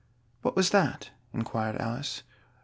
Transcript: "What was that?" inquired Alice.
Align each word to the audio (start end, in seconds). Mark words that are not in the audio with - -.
"What 0.41 0.55
was 0.55 0.71
that?" 0.71 1.11
inquired 1.31 1.75
Alice. 1.79 2.23